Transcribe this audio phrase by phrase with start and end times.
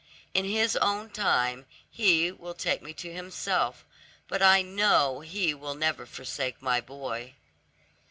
[0.33, 3.85] In His own time He will take me to Himself,
[4.27, 7.35] but I know He will never forsake my boy."